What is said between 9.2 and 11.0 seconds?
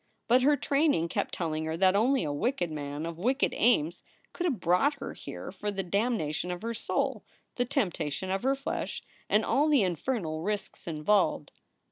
and all the infernal risks